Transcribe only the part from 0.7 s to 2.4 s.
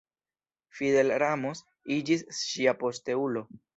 Fidel Ramos iĝis